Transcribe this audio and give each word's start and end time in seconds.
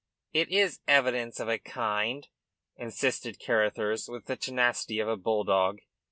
"Yet 0.33 0.47
it 0.47 0.51
is 0.55 0.79
evidence 0.87 1.39
of 1.39 1.47
a 1.47 1.59
kind," 1.59 2.27
insisted 2.75 3.39
Carruthers, 3.39 4.09
with 4.09 4.25
the 4.25 4.35
tenacity 4.35 4.97
of 4.97 5.07
a 5.07 5.15
bull 5.15 5.43
dog. 5.43 5.77